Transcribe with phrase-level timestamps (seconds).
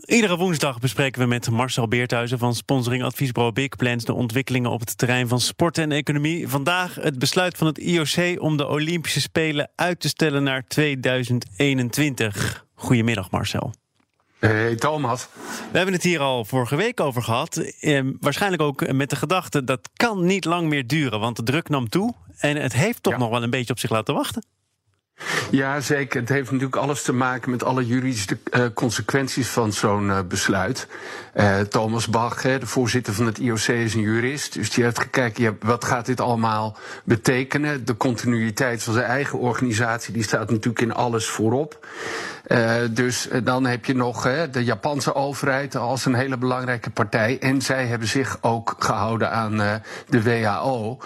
[0.00, 4.80] Iedere woensdag bespreken we met Marcel Beerthuizen van sponsoring adviesbureau Big Plans de ontwikkelingen op
[4.80, 6.48] het terrein van sport en economie.
[6.48, 12.66] Vandaag het besluit van het IOC om de Olympische Spelen uit te stellen naar 2021.
[12.74, 13.74] Goedemiddag Marcel.
[14.38, 15.28] Hey Thomas.
[15.70, 17.56] We hebben het hier al vorige week over gehad.
[17.56, 21.68] Eh, waarschijnlijk ook met de gedachte dat kan niet lang meer duren, want de druk
[21.68, 24.44] nam toe en het heeft toch nog wel een beetje op zich laten wachten.
[25.50, 26.20] Ja, zeker.
[26.20, 30.86] Het heeft natuurlijk alles te maken met alle juridische uh, consequenties van zo'n uh, besluit.
[31.34, 34.54] Uh, Thomas Bach, de voorzitter van het IOC, is een jurist.
[34.54, 37.84] Dus die heeft gekeken, ja, wat gaat dit allemaal betekenen?
[37.84, 41.86] De continuïteit van zijn eigen organisatie, die staat natuurlijk in alles voorop.
[42.90, 47.38] Dus dan heb je nog de Japanse overheid als een hele belangrijke partij.
[47.40, 49.56] En zij hebben zich ook gehouden aan
[50.08, 50.98] de WHO.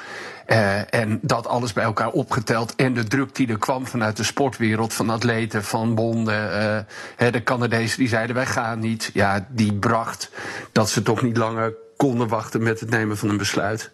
[0.90, 2.74] En dat alles bij elkaar opgeteld.
[2.74, 6.86] En de druk die er kwam vanuit de sportwereld, van atleten, van bonden.
[7.16, 9.10] De Canadezen die zeiden: wij gaan niet.
[9.12, 10.30] Ja, die bracht
[10.72, 13.90] dat ze toch niet langer konden wachten met het nemen van een besluit.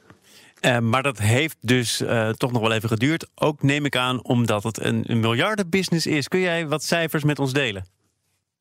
[0.67, 3.27] Uh, maar dat heeft dus uh, toch nog wel even geduurd.
[3.35, 6.29] Ook neem ik aan omdat het een, een miljardenbusiness is.
[6.29, 7.85] Kun jij wat cijfers met ons delen?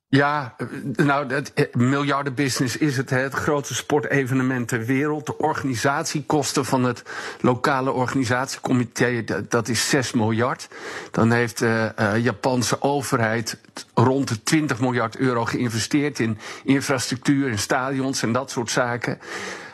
[0.08, 0.56] Ja,
[0.96, 5.26] nou, het miljardenbusiness is het, het grootste sportevenement ter wereld.
[5.26, 7.04] De organisatiekosten van het
[7.42, 10.68] lokale organisatiecomité, dat is 6 miljard.
[11.12, 13.58] Dan heeft de Japanse overheid
[13.94, 19.20] rond de 20 miljard euro geïnvesteerd in infrastructuur, in stadions en dat soort zaken.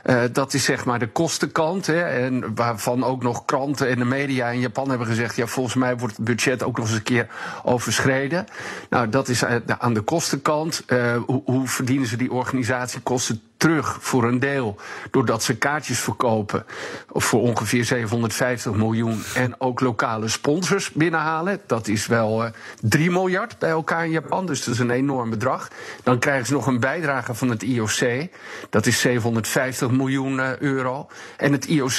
[0.06, 1.86] Uh, dat is zeg maar de kostenkant.
[1.86, 5.76] Hè, en waarvan ook nog kranten en de media in Japan hebben gezegd: ja, volgens
[5.76, 7.28] mij wordt het budget ook nog eens een keer
[7.64, 8.46] overschreden.
[8.90, 9.44] Nou, dat is
[9.78, 10.84] aan de kostenkant.
[10.88, 14.76] Uh, hoe, hoe verdienen ze die organisatiekosten terug voor een deel.
[15.12, 16.66] Doordat ze kaartjes verkopen
[17.08, 19.24] voor ongeveer 750 miljoen.
[19.36, 21.60] En ook lokale sponsors binnenhalen.
[21.66, 22.50] Dat is wel uh,
[22.82, 24.46] 3 miljard bij elkaar in Japan.
[24.46, 25.68] Dus dat is een enorm bedrag.
[26.04, 28.28] Dan krijgen ze nog een bijdrage van het IOC.
[28.70, 31.08] Dat is 750 miljoen uh, euro.
[31.38, 31.92] En het IOC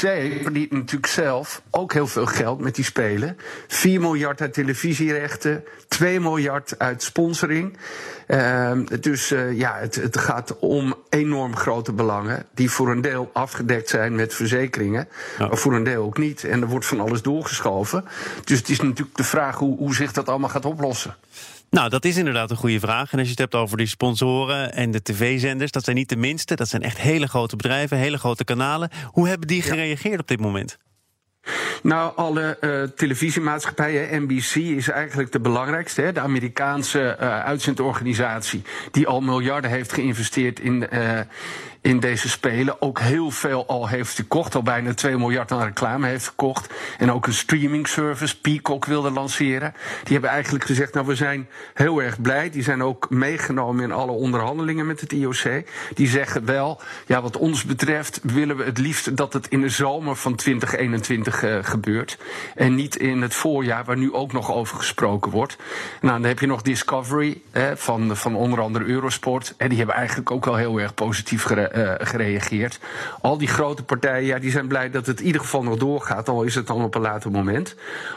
[0.43, 3.37] verdient natuurlijk zelf ook heel veel geld met die spelen.
[3.67, 5.65] 4 miljard uit televisierechten.
[5.89, 7.77] 2 miljard uit sponsoring.
[8.29, 12.47] Uh, dus uh, ja, het, het, gaat om enorm grote belangen.
[12.55, 15.09] Die voor een deel afgedekt zijn met verzekeringen.
[15.39, 15.47] Ja.
[15.47, 16.45] Maar voor een deel ook niet.
[16.45, 18.05] En er wordt van alles doorgeschoven.
[18.45, 21.17] Dus het is natuurlijk de vraag hoe, hoe zich dat allemaal gaat oplossen.
[21.71, 23.13] Nou, dat is inderdaad een goede vraag.
[23.13, 26.17] En als je het hebt over die sponsoren en de tv-zenders, dat zijn niet de
[26.17, 26.55] minste.
[26.55, 28.91] Dat zijn echt hele grote bedrijven, hele grote kanalen.
[29.05, 30.79] Hoe hebben die gereageerd op dit moment?
[31.83, 36.03] Nou, alle uh, televisiemaatschappijen, NBC is eigenlijk de belangrijkste.
[36.03, 36.13] Hè?
[36.13, 41.21] De Amerikaanse uh, uitzendorganisatie die al miljarden heeft geïnvesteerd in, uh,
[41.81, 42.83] in deze spelen.
[42.83, 46.75] Ook heel veel al heeft gekocht, al bijna 2 miljard aan reclame heeft gekocht.
[46.99, 49.75] En ook een streaming service, Peacock, wilde lanceren.
[50.03, 52.51] Die hebben eigenlijk gezegd, nou we zijn heel erg blij.
[52.51, 55.63] Die zijn ook meegenomen in alle onderhandelingen met het IOC.
[55.95, 59.69] Die zeggen wel, ja wat ons betreft willen we het liefst dat het in de
[59.69, 62.19] zomer van 2021 uh, gebeurt.
[62.55, 65.57] En niet in het voorjaar, waar nu ook nog over gesproken wordt.
[66.01, 67.41] Nou, dan heb je nog Discovery
[67.75, 69.55] van, van onder andere Eurosport.
[69.57, 71.68] En die hebben eigenlijk ook wel heel erg positief gere uh,
[71.99, 72.79] gereageerd.
[73.21, 76.29] Al die grote partijen ja, die zijn blij dat het in ieder geval nog doorgaat,
[76.29, 77.75] al is het dan op een later moment.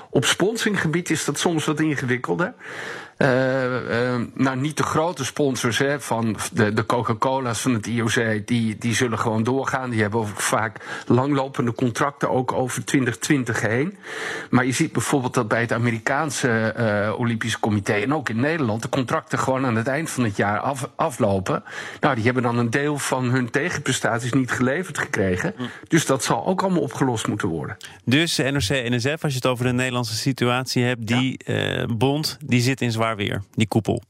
[0.09, 2.53] Op sponsoringgebied is dat soms wat ingewikkelder.
[3.21, 8.47] Uh, uh, nou, niet de grote sponsors hè, van de, de Coca-Cola's van het IOC,
[8.47, 9.89] die, die zullen gewoon doorgaan.
[9.89, 13.97] Die hebben ook vaak langlopende contracten, ook over 2020 heen.
[14.49, 18.81] Maar je ziet bijvoorbeeld dat bij het Amerikaanse uh, Olympische Comité en ook in Nederland
[18.81, 21.63] de contracten gewoon aan het eind van het jaar af, aflopen.
[21.99, 25.55] Nou, die hebben dan een deel van hun tegenprestaties niet geleverd gekregen.
[25.87, 27.77] Dus dat zal ook allemaal opgelost moeten worden.
[28.05, 31.85] Dus NOC-NSF, als je het over de Nederlandse situatie hebt, die ja.
[31.85, 34.01] bond die zit in zwaar weer, die koepel?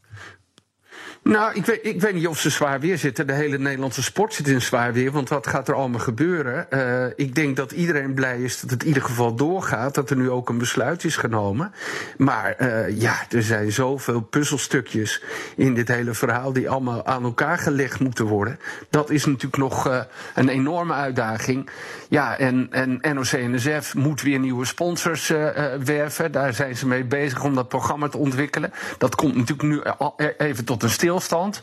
[1.24, 3.28] Nou, ik weet, ik weet niet of ze zwaar weer zitten.
[3.28, 5.12] De hele Nederlandse sport zit in zwaar weer.
[5.12, 6.68] Want wat gaat er allemaal gebeuren?
[6.70, 9.96] Uh, ik denk dat iedereen blij is dat het in ieder geval doorgaat.
[9.96, 11.74] Dat er nu ook een besluit is genomen.
[12.18, 15.24] Maar uh, ja, er zijn zoveel puzzelstukjes
[15.56, 16.54] in dit hele verhaal.
[16.54, 18.60] die allemaal aan elkaar gelegd moeten worden.
[18.90, 20.02] Dat is natuurlijk nog uh,
[20.36, 21.70] een enorme uitdaging.
[22.10, 25.28] Ja, en, en NOC-NSF moet weer nieuwe sponsors
[25.84, 26.32] werven.
[26.32, 28.74] Daar zijn ze mee bezig om dat programma te ontwikkelen.
[28.98, 29.82] Dat komt natuurlijk nu
[30.38, 31.62] even tot een stilstand.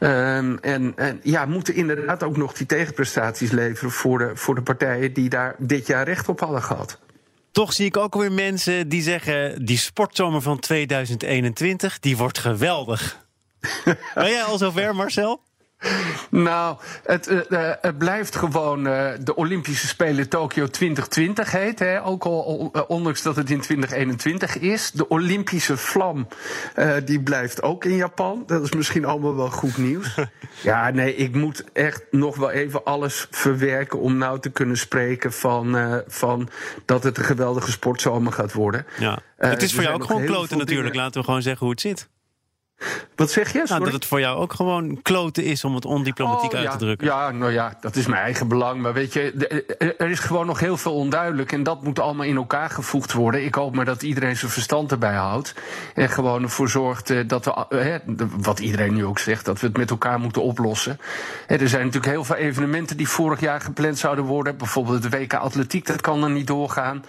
[0.00, 4.62] Um, en, en, ja, moeten inderdaad ook nog die tegenprestaties leveren voor de, voor de
[4.62, 6.98] partijen die daar dit jaar recht op hadden gehad.
[7.52, 9.64] Toch zie ik ook weer mensen die zeggen...
[9.64, 13.26] die sportzomer van 2021, die wordt geweldig.
[14.14, 15.42] ben jij al zover, Marcel?
[16.30, 21.78] Nou, het, uh, het, blijft gewoon uh, de Olympische Spelen Tokio 2020 heet.
[21.78, 22.04] Hè?
[22.04, 24.90] Ook al ondanks dat het in 2021 is.
[24.90, 26.28] De Olympische vlam,
[27.04, 28.42] die blijft ook in Japan.
[28.46, 30.14] Dat is misschien allemaal wel goed nieuws.
[30.62, 35.32] ja, nee, ik moet echt nog wel even alles verwerken om nou te kunnen spreken
[35.32, 36.48] van, van
[36.84, 38.86] dat het een geweldige sportzomer gaat worden.
[38.98, 39.18] Ja.
[39.36, 40.94] het is voor jou ook gewoon kloten natuurlijk.
[40.94, 42.08] Laten we gewoon zeggen hoe het zit.
[43.22, 43.62] Wat zeg je?
[43.68, 46.76] Nou, dat het voor jou ook gewoon kloten is om het ondiplomatiek oh, uit te
[46.76, 47.06] drukken.
[47.06, 48.80] Ja, nou ja, dat is mijn eigen belang.
[48.80, 49.32] Maar weet je,
[49.98, 51.52] er is gewoon nog heel veel onduidelijk.
[51.52, 53.44] En dat moet allemaal in elkaar gevoegd worden.
[53.44, 55.54] Ik hoop maar dat iedereen zijn verstand erbij houdt.
[55.94, 59.66] En gewoon ervoor zorgt eh, dat we, eh, wat iedereen nu ook zegt, dat we
[59.66, 60.98] het met elkaar moeten oplossen.
[61.46, 64.56] Er zijn natuurlijk heel veel evenementen die vorig jaar gepland zouden worden.
[64.56, 67.04] Bijvoorbeeld het WK Atletiek, dat kan er niet doorgaan.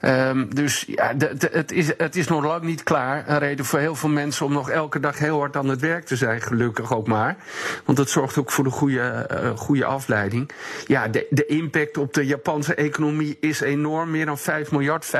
[0.00, 3.24] Um, dus ja, het, is, het is nog lang niet klaar.
[3.28, 6.04] Een reden voor heel veel mensen om nog elke dag heel hard aan het werk
[6.04, 7.36] te zijn, gelukkig ook maar.
[7.84, 10.50] Want dat zorgt ook voor de goede, uh, goede afleiding.
[10.86, 14.10] Ja, de, de impact op de Japanse economie is enorm.
[14.10, 15.12] Meer dan 5 miljard, 5,4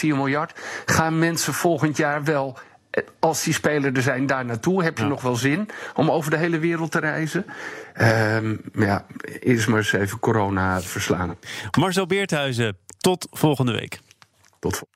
[0.00, 0.60] miljard.
[0.86, 2.58] Gaan mensen volgend jaar wel
[2.90, 6.30] eh, als die spelers er zijn daar naartoe, heb je nog wel zin om over
[6.30, 7.46] de hele wereld te reizen?
[8.00, 9.06] Um, ja,
[9.40, 11.36] eerst maar eens even corona verslaan.
[11.78, 14.00] Marcel Beerthuizen, tot volgende week.
[14.60, 14.95] Tot volgende